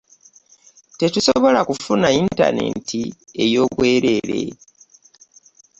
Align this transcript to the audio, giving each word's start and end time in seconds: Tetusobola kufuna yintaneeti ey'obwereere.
Tetusobola 0.99 1.59
kufuna 1.69 2.07
yintaneeti 2.15 3.01
ey'obwereere. 3.43 4.41